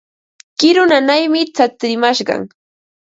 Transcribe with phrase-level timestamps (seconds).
[0.59, 2.41] Kiru nanaymi tsarimashqan.